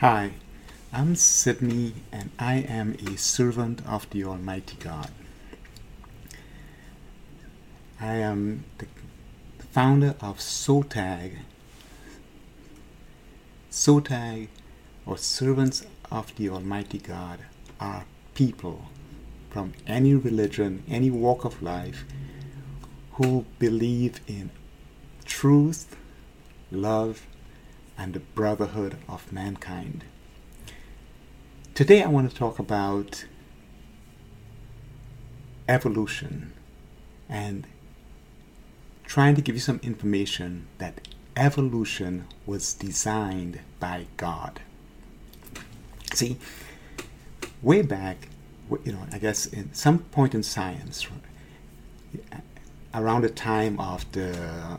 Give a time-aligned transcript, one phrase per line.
[0.00, 0.34] Hi,
[0.92, 5.10] I'm Sydney and I am a servant of the Almighty God.
[8.00, 8.86] I am the
[9.72, 11.38] founder of SOTAG.
[13.72, 14.46] SOTAG,
[15.04, 17.40] or Servants of the Almighty God,
[17.80, 18.04] are
[18.34, 18.82] people
[19.50, 22.04] from any religion, any walk of life,
[23.14, 24.50] who believe in
[25.24, 25.96] truth,
[26.70, 27.26] love,
[27.98, 30.04] and the brotherhood of mankind.
[31.74, 33.24] Today, I want to talk about
[35.68, 36.52] evolution
[37.28, 37.66] and
[39.04, 44.60] trying to give you some information that evolution was designed by God.
[46.14, 46.38] See,
[47.62, 48.28] way back,
[48.84, 51.06] you know, I guess in some point in science,
[52.94, 54.78] around the time of the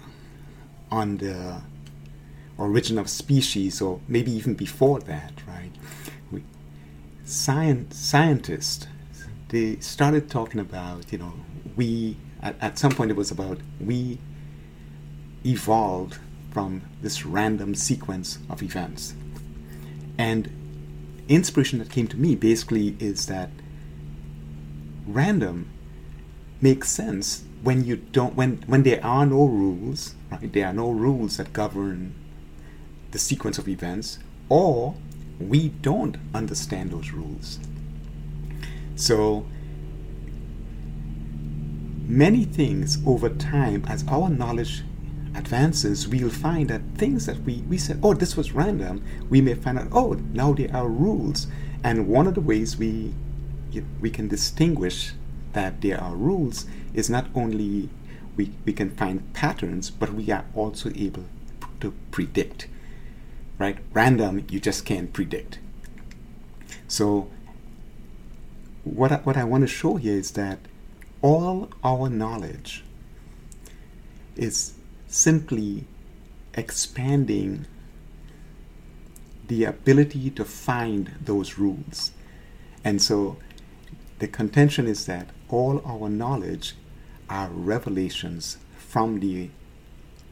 [0.92, 1.62] on the
[2.60, 5.72] origin of species, or maybe even before that, right?
[6.32, 6.44] We,
[7.24, 8.88] science, scientists
[9.50, 11.34] they started talking about, you know,
[11.76, 14.20] we at, at some point it was about we
[15.46, 16.20] evolved
[16.52, 19.14] from this random sequence of events,
[20.18, 20.50] and
[21.28, 23.50] inspiration that came to me basically is that
[25.08, 25.70] random
[26.62, 30.90] makes sense when you don't when when there are no rules right there are no
[30.92, 32.14] rules that govern
[33.12, 34.96] the sequence of events, or
[35.40, 37.60] we don't understand those rules.
[38.96, 39.46] So,
[42.06, 44.84] many things over time, as our knowledge
[45.36, 49.54] advances, we'll find that things that we, we said, oh, this was random, we may
[49.54, 51.48] find out, oh, now there are rules.
[51.84, 53.14] And one of the ways we,
[54.02, 55.14] we can distinguish
[55.54, 57.90] that there are rules is not only
[58.36, 61.26] we, we can find patterns, but we are also able
[61.80, 62.68] to predict
[63.60, 63.78] right?
[63.94, 65.60] Random, you just can't predict.
[66.88, 67.30] So,
[68.84, 70.60] what I, what I want to show here is that
[71.22, 72.84] all our knowledge
[74.36, 74.74] is
[75.08, 75.86] simply
[76.54, 77.68] expanding
[79.48, 82.12] the ability to find those rules.
[82.84, 83.38] And so
[84.20, 86.76] the contention is that all our knowledge
[87.30, 89.50] are revelations from the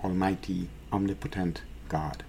[0.04, 2.24] Almighty, Omnipotent God.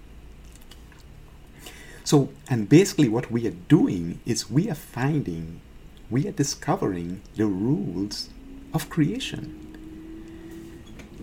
[2.09, 5.61] So, and basically, what we are doing is we are finding,
[6.09, 8.31] we are discovering the rules
[8.73, 9.77] of creation.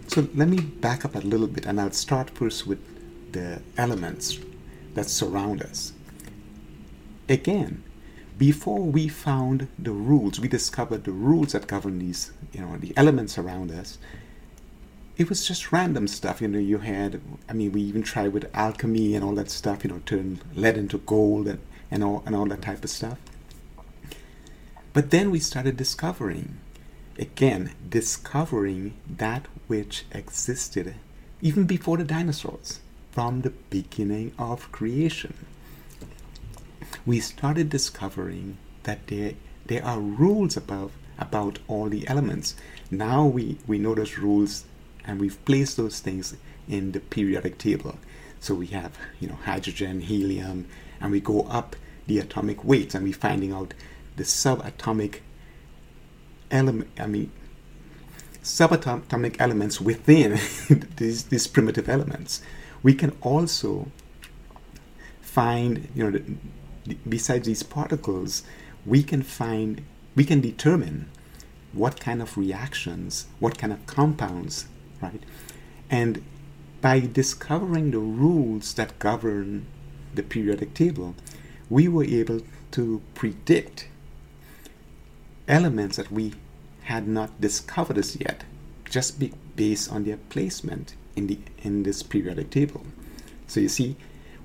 [0.06, 2.78] So, let me back up a little bit and I'll start first with
[3.32, 4.38] the elements
[4.94, 5.92] that surround us.
[7.28, 7.82] Again,
[8.38, 12.92] before we found the rules, we discovered the rules that govern these, you know, the
[12.96, 13.98] elements around us
[15.16, 16.40] it was just random stuff.
[16.40, 19.84] You know, you had, I mean, we even tried with alchemy and all that stuff,
[19.84, 21.60] you know, turn lead into gold and,
[21.90, 23.18] and, all, and all that type of stuff.
[24.92, 26.58] But then we started discovering,
[27.18, 30.94] again, discovering that which existed
[31.42, 35.34] even before the dinosaurs, from the beginning of creation.
[37.04, 39.32] We started discovering that there,
[39.66, 42.56] there are rules about, about all the elements.
[42.90, 44.64] Now we, we know those rules
[45.06, 46.36] and we've placed those things
[46.68, 47.98] in the periodic table.
[48.40, 50.66] So we have, you know, hydrogen, helium,
[51.00, 53.74] and we go up the atomic weights and we're finding out
[54.16, 55.20] the subatomic
[56.50, 57.30] element, I mean,
[58.42, 60.38] subatomic elements within
[60.96, 62.42] these, these primitive elements.
[62.82, 63.88] We can also
[65.20, 66.24] find, you know, the,
[66.86, 68.42] the, besides these particles,
[68.84, 69.82] we can find,
[70.14, 71.10] we can determine
[71.72, 74.66] what kind of reactions, what kind of compounds
[75.00, 75.22] right?
[75.90, 76.24] And
[76.80, 79.66] by discovering the rules that govern
[80.14, 81.14] the periodic table,
[81.68, 82.42] we were able
[82.72, 83.88] to predict
[85.48, 86.34] elements that we
[86.84, 88.44] had not discovered as yet,
[88.84, 92.84] just be based on their placement in the in this periodic table.
[93.46, 93.96] So you see,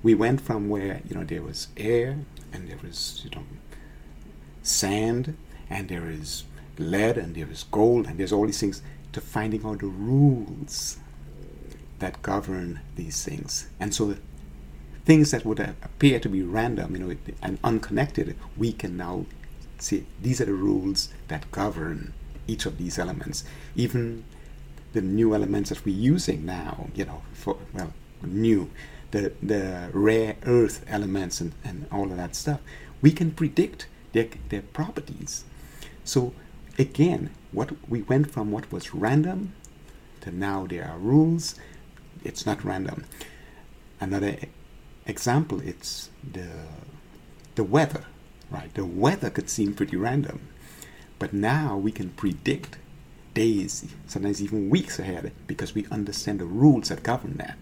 [0.04, 2.20] we went from where you know there was air
[2.52, 3.44] and there was you know
[4.64, 5.38] sand
[5.70, 6.44] and there is
[6.78, 8.82] lead and there is gold and there's all these things
[9.14, 10.98] to finding out the rules
[12.00, 13.68] that govern these things.
[13.80, 14.16] And so
[15.06, 19.26] things that would appear to be random, you know, and unconnected, we can now
[19.80, 22.14] see these are the rules that govern
[22.48, 23.44] each of these elements.
[23.76, 24.24] Even
[24.94, 27.94] the new elements that we're using now, you know, for well,
[28.24, 28.70] new,
[29.12, 32.60] the the rare earth elements and, and all of that stuff,
[33.02, 35.46] we can predict their their properties.
[36.04, 36.34] So
[36.78, 39.54] again, what we went from what was random
[40.22, 41.56] to now there are rules.
[42.24, 43.06] It's not random.
[44.00, 44.38] Another
[45.06, 46.48] example, it's the
[47.56, 48.06] the weather,
[48.50, 48.74] right?
[48.74, 50.48] The weather could seem pretty random,
[51.20, 52.78] but now we can predict
[53.34, 57.58] days, sometimes even weeks ahead, because we understand the rules that govern that.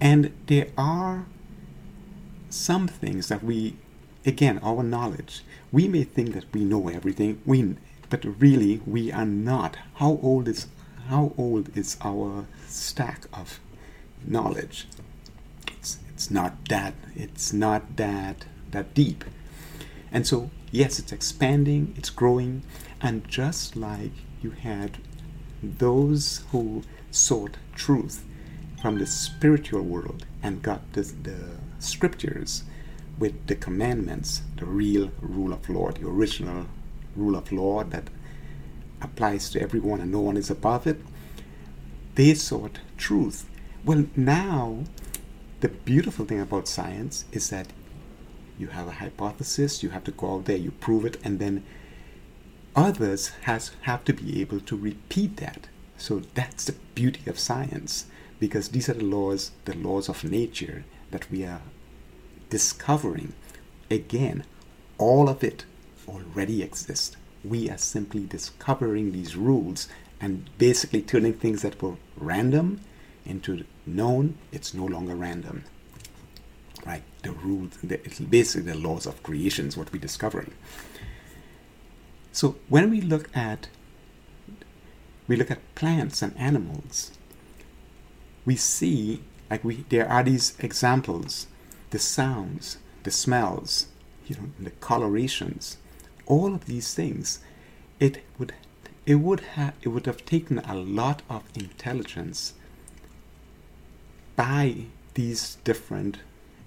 [0.00, 1.26] And there are
[2.48, 3.76] some things that we,
[4.24, 7.76] again, our knowledge, we may think that we know everything, we,
[8.10, 9.76] but really we are not.
[9.94, 10.66] How old is
[11.08, 13.58] how old is our stack of
[14.24, 14.86] knowledge?
[15.68, 19.24] It's, it's not that it's not that that deep.
[20.12, 22.62] And so yes, it's expanding, it's growing,
[23.00, 24.12] and just like
[24.42, 24.98] you had
[25.62, 28.24] those who sought truth
[28.80, 32.64] from the spiritual world and got the, the scriptures
[33.18, 36.66] with the commandments, the real rule of law, the original
[37.16, 38.04] rule of law that
[39.00, 41.00] applies to everyone and no one is above it.
[42.14, 43.48] They sought truth.
[43.84, 44.84] Well, now,
[45.60, 47.68] the beautiful thing about science is that
[48.58, 51.64] you have a hypothesis, you have to go out there, you prove it, and then
[52.76, 55.68] others has have to be able to repeat that.
[55.96, 58.06] So that's the beauty of science,
[58.38, 61.62] because these are the laws, the laws of nature that we are
[62.50, 63.32] discovering.
[63.90, 64.44] Again,
[64.98, 65.64] all of it
[66.10, 67.16] already exist.
[67.44, 69.88] We are simply discovering these rules
[70.20, 72.80] and basically turning things that were random
[73.24, 74.36] into known.
[74.52, 75.64] It's no longer random.
[76.84, 77.02] Right?
[77.22, 77.98] The rules, the,
[78.28, 80.52] basically the laws of creation is what we're discovering.
[82.32, 83.68] So when we look at
[85.26, 87.12] we look at plants and animals,
[88.44, 91.46] we see like we there are these examples,
[91.90, 93.86] the sounds, the smells,
[94.26, 95.76] you know, the colorations,
[96.30, 97.40] all of these things,
[97.98, 98.54] it would
[99.04, 102.54] it would have it would have taken a lot of intelligence
[104.36, 106.18] by these different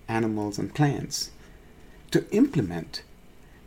[0.08, 1.32] animals and plants
[2.12, 3.04] to implement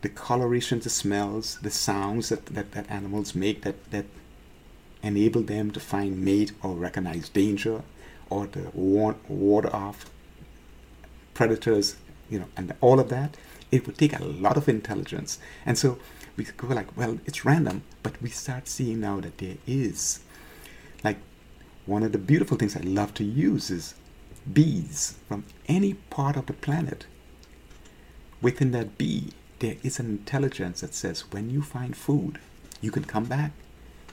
[0.01, 4.05] the coloration, the smells, the sounds that, that, that animals make that, that
[5.01, 7.81] enable them to find mate or recognize danger
[8.29, 10.05] or to warn, ward off
[11.33, 11.95] predators,
[12.29, 13.35] you know, and all of that,
[13.71, 15.39] it would take a lot of intelligence.
[15.65, 15.99] And so
[16.35, 20.21] we go like, well, it's random, but we start seeing now that there is.
[21.03, 21.17] Like,
[21.85, 23.95] one of the beautiful things I love to use is
[24.51, 27.05] bees from any part of the planet.
[28.41, 32.39] Within that bee, there is an intelligence that says when you find food,
[32.81, 33.51] you can come back,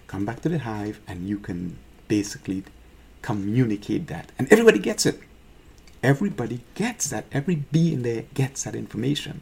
[0.06, 1.76] come back to the hive, and you can
[2.08, 2.64] basically
[3.22, 4.32] communicate that.
[4.38, 5.20] And everybody gets it.
[6.04, 7.24] Everybody gets that.
[7.32, 9.40] Every bee in there gets that information.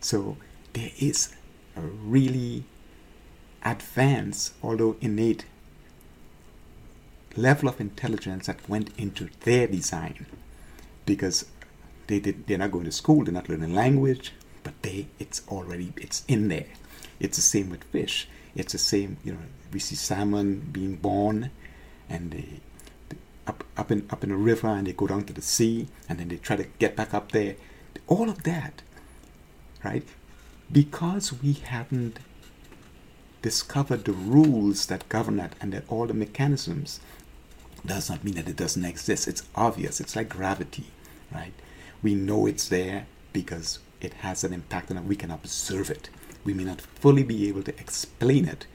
[0.00, 0.36] So
[0.74, 1.34] there is
[1.74, 2.64] a really
[3.64, 5.46] advanced, although innate,
[7.34, 10.26] level of intelligence that went into their design
[11.06, 11.46] because
[12.08, 14.32] they did, they're not going to school, they're not learning language,
[14.62, 16.66] but they it's already it's in there.
[17.20, 18.28] It's the same with fish.
[18.54, 19.38] It's the same, you know,
[19.72, 21.50] we see salmon being born
[22.08, 22.60] and they,
[23.50, 26.18] up up in up in a river and they go down to the sea and
[26.18, 27.54] then they try to get back up there.
[28.06, 28.82] All of that,
[29.84, 30.06] right?
[30.80, 32.18] Because we haven't
[33.42, 37.00] discovered the rules that govern that and that all the mechanisms
[37.84, 39.26] does not mean that it doesn't exist.
[39.26, 40.00] It's obvious.
[40.00, 40.88] It's like gravity,
[41.32, 41.54] right?
[42.02, 46.10] We know it's there because it has an impact and we can observe it.
[46.44, 48.66] We may not fully be able to explain it.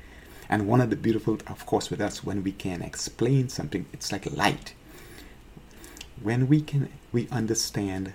[0.49, 4.11] And one of the beautiful, of course, with us, when we can explain something, it's
[4.11, 4.73] like light.
[6.21, 8.13] When we can, we understand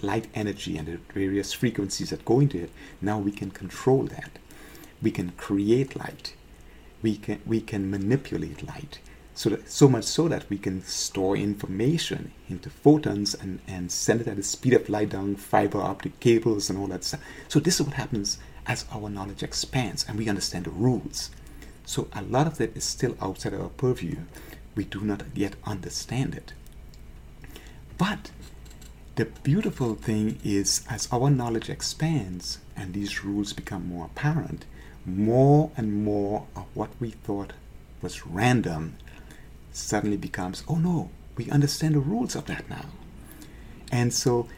[0.00, 2.70] light energy and the various frequencies that go into it.
[3.00, 4.38] Now we can control that.
[5.02, 6.34] We can create light.
[7.02, 9.00] We can we can manipulate light
[9.36, 14.22] so that, so much so that we can store information into photons and, and send
[14.22, 17.20] it at the speed of light down fiber optic cables and all that stuff.
[17.48, 21.30] So this is what happens as our knowledge expands and we understand the rules.
[21.86, 24.16] So a lot of that is still outside our purview.
[24.74, 26.52] We do not yet understand it.
[27.96, 28.30] But
[29.14, 34.66] the beautiful thing is as our knowledge expands and these rules become more apparent,
[35.06, 37.52] more and more of what we thought
[38.02, 38.96] was random
[39.72, 42.86] suddenly becomes, oh no, we understand the rules of that now.
[43.92, 44.48] And so,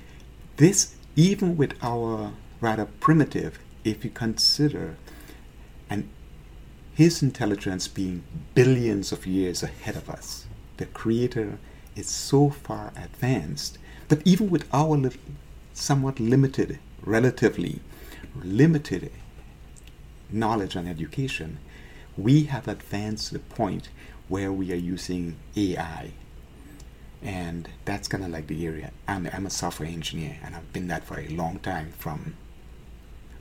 [0.57, 4.97] this, even with our rather primitive, if you consider
[5.91, 6.09] and
[6.99, 8.25] his intelligence being
[8.57, 10.47] billions of years ahead of us,
[10.79, 11.59] the Creator
[11.95, 13.79] is so far advanced
[14.09, 14.97] that even with our
[15.73, 17.79] somewhat limited, relatively
[18.43, 19.13] limited
[20.31, 21.59] knowledge and education,
[22.17, 23.91] we have advanced to the point
[24.27, 26.13] where we are using AI and
[27.23, 28.93] and that's kind of like the area.
[29.07, 32.37] I'm, I'm a software engineer, and I've been that for a long time from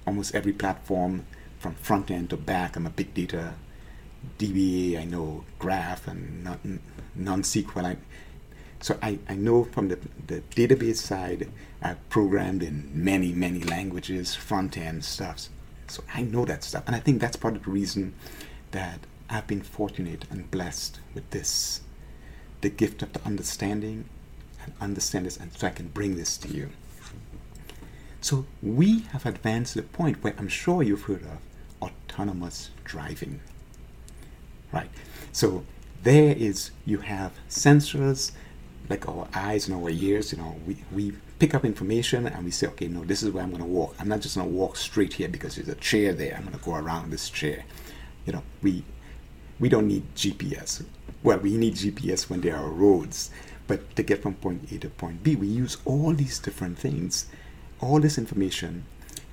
[0.06, 1.26] almost every platform,
[1.60, 2.76] from front end to back.
[2.76, 3.54] I'm a big data
[4.38, 6.44] DBA, I know Graph and
[7.16, 7.86] non SQL.
[7.86, 7.98] I,
[8.80, 11.50] so I, I know from the, the database side,
[11.82, 15.48] I've programmed in many, many languages, front end stuff.
[15.88, 16.84] So I know that stuff.
[16.86, 18.14] And I think that's part of the reason
[18.72, 19.00] that
[19.30, 21.82] I've been fortunate and blessed with this
[22.62, 24.06] the gift of the understanding
[24.64, 26.70] and understand this, and so I can bring this to you.
[28.22, 31.40] So we have advanced to the point where I'm sure you've heard of
[31.82, 33.40] autonomous driving.
[34.72, 34.90] Right?
[35.32, 35.64] So
[36.04, 38.32] there is you have sensors
[38.90, 42.52] like our eyes and our ears, you know, we, we pick up information and we
[42.52, 43.96] say, okay, no, this is where I'm going to walk.
[44.00, 46.36] I'm not just going to walk straight here because there's a chair there.
[46.36, 47.66] I'm going to go around this chair.
[48.26, 48.84] You know, we
[49.60, 50.86] we don't need GPS.
[51.24, 53.32] Well, we need GPS when there are roads,
[53.68, 57.26] but to get from point A to point B, we use all these different things,
[57.82, 58.86] all this information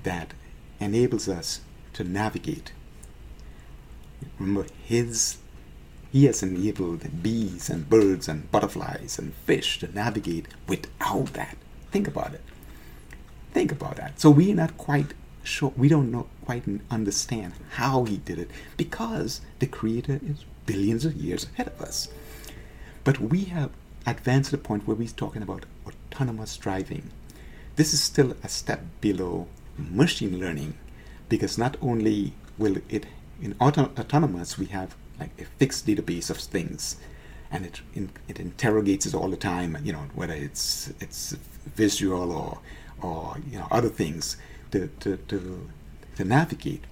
[0.03, 0.33] that
[0.79, 1.61] enables us
[1.93, 2.71] to navigate.
[4.39, 5.37] Remember, his
[6.11, 11.57] he has enabled bees and birds and butterflies and fish to navigate without that.
[11.91, 12.41] Think about it.
[13.51, 14.17] Think about that.
[14.21, 19.41] So we're not quite sure, we don't know quite understand how he did it because
[19.59, 22.07] the Creator is billions of years ahead of us.
[23.03, 23.71] But we have
[24.05, 27.11] advanced to the point where we're talking about autonomous driving.
[27.75, 30.75] This is still a step below machine learning
[31.27, 33.05] because not only will it
[33.41, 36.95] in auto- autonomous we have like a fixed database of things
[37.51, 37.81] and it
[38.27, 41.35] it interrogates it all the time you know whether it's it's
[41.75, 42.59] visual or
[43.01, 44.37] or you know other things
[44.71, 45.69] to, to, to,
[46.17, 46.83] to navigate.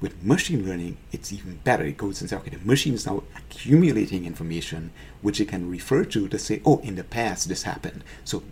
[0.00, 1.84] With machine learning, it's even better.
[1.84, 6.04] It goes and says, okay, the machine is now accumulating information which it can refer
[6.04, 8.02] to to say, oh, in the past this happened.
[8.24, 8.42] So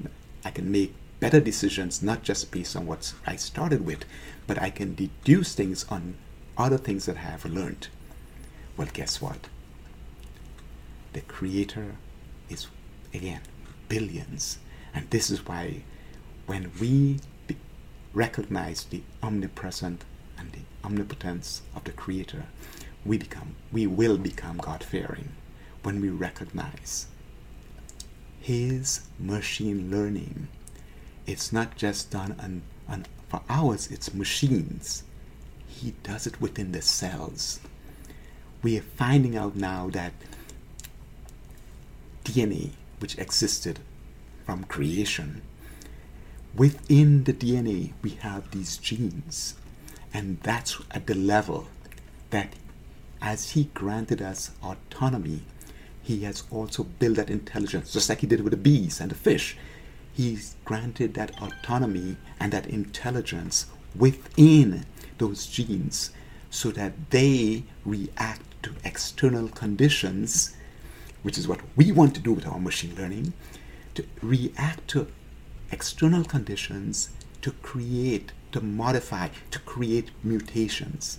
[0.45, 4.05] I can make better decisions, not just based on what I started with,
[4.47, 6.17] but I can deduce things on
[6.57, 7.89] other things that I have learned.
[8.77, 9.49] Well, guess what?
[11.13, 11.97] The creator
[12.49, 12.67] is,
[13.15, 13.43] again,
[13.89, 14.59] billions.
[14.95, 15.83] And this is why
[16.47, 17.19] when we
[18.13, 20.05] recognize the omnipresent
[20.39, 22.45] and the omnipotence of the Creator,
[23.05, 25.31] we become, we will become God fearing
[25.83, 27.07] when we recognize
[28.41, 30.49] His machine learning.
[31.27, 35.05] It's not just done on, on for ours, it's machines.
[35.69, 37.61] He does it within the cells.
[38.63, 40.13] We are finding out now that
[42.25, 43.79] DNA, which existed
[44.45, 45.43] from creation,
[46.55, 49.55] within the DNA, we have these genes.
[50.13, 51.69] And that's at the level
[52.31, 52.55] that
[53.23, 55.43] as He granted us autonomy,
[56.03, 59.15] He has also built that intelligence, just like He did with the bees and the
[59.15, 59.57] fish.
[60.13, 64.85] He's granted that autonomy and that intelligence within
[65.19, 66.11] those genes
[66.51, 70.57] so that they react to external conditions,
[71.23, 73.33] which is what we want to do with our machine learning,
[73.95, 75.07] to react to
[75.71, 77.11] external conditions
[77.43, 81.19] to create, to modify, to create mutations.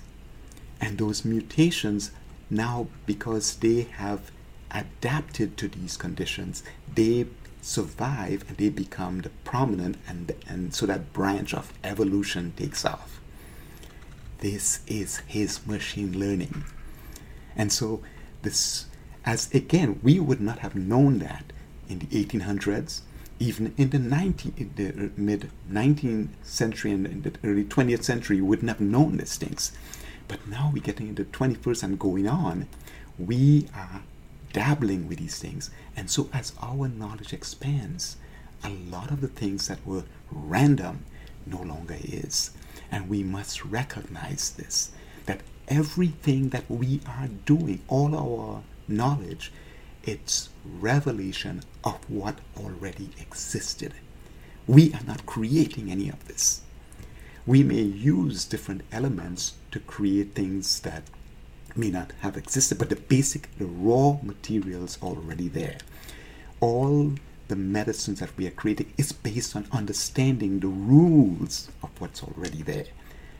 [0.79, 2.11] And those mutations
[2.49, 4.31] now, because they have
[4.71, 7.25] adapted to these conditions, they
[7.61, 13.19] survive and they become the prominent and, and so that branch of evolution takes off.
[14.39, 16.63] This is his machine learning.
[17.55, 18.01] And so
[18.41, 18.85] this
[19.23, 21.53] as again we would not have known that
[21.87, 23.01] in the 1800s
[23.41, 28.35] even in the 19, in the mid 19th century and in the early 20th century,
[28.35, 29.71] we wouldn't have known these things.
[30.27, 32.67] But now we're getting into 21st and going on,
[33.17, 34.03] we are
[34.53, 35.69] dabbling with these things.
[35.95, 38.17] And so as our knowledge expands,
[38.63, 41.05] a lot of the things that were random
[41.45, 42.51] no longer is.
[42.91, 44.91] And we must recognize this
[45.25, 49.51] that everything that we are doing, all our knowledge,
[50.03, 53.93] it's revelation of what already existed.
[54.67, 56.61] We are not creating any of this.
[57.45, 61.03] We may use different elements to create things that
[61.75, 65.77] may not have existed, but the basic, the raw materials already there.
[66.59, 67.13] All
[67.47, 72.61] the medicines that we are creating is based on understanding the rules of what's already
[72.61, 72.85] there.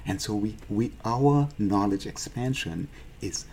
[0.06, 2.88] And so we, we our knowledge expansion
[3.22, 3.46] is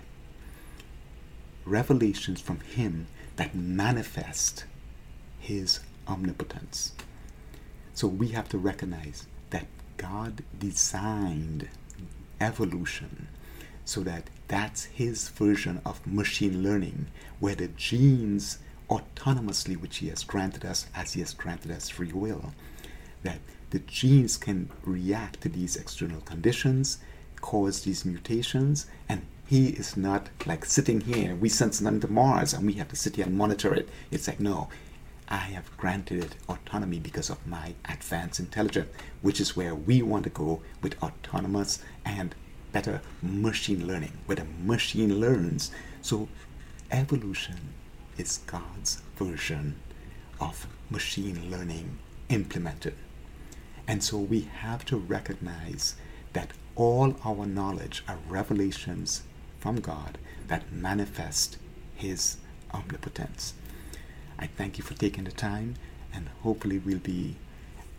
[1.64, 3.06] revelations from Him
[3.36, 4.64] that manifest
[5.38, 6.92] His omnipotence.
[7.94, 9.66] So we have to recognize that
[9.96, 11.68] God designed
[12.40, 13.28] evolution
[13.88, 17.06] so that that's His version of machine learning,
[17.40, 18.58] where the genes
[18.90, 22.52] autonomously, which He has granted us as He has granted us free will.
[23.22, 23.38] That
[23.70, 26.98] the genes can react to these external conditions,
[27.40, 31.34] cause these mutations, and He is not like sitting here.
[31.34, 33.88] We send something to Mars and we have to sit here and monitor it.
[34.10, 34.68] It's like, no,
[35.28, 38.90] I have granted it autonomy because of my advanced intelligence,
[39.22, 42.34] which is where we want to go with autonomous and
[42.72, 45.70] better machine learning, where the machine learns.
[46.02, 46.28] So,
[46.90, 47.74] evolution
[48.16, 49.76] is God's version
[50.40, 51.98] of machine learning
[52.28, 52.94] implemented.
[53.86, 55.96] And so we have to recognize
[56.34, 59.22] that all our knowledge are revelations
[59.58, 61.56] from God that manifest
[61.96, 62.36] His
[62.72, 63.54] omnipotence.
[64.38, 65.74] I thank you for taking the time,
[66.12, 67.36] and hopefully we'll be.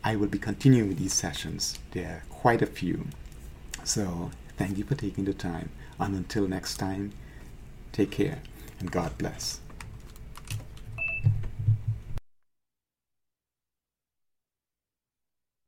[0.04, 1.78] I will be continuing these sessions.
[1.92, 3.08] There are quite a few.
[3.84, 5.70] So thank you for taking the time.
[6.00, 7.13] And until next time,
[7.94, 8.39] take care
[8.82, 9.62] and God bless.